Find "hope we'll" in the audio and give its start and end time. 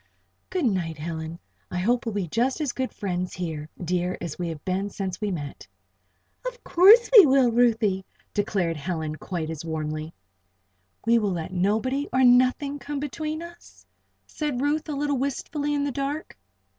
1.77-2.15